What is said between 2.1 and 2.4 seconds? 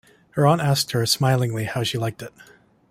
it.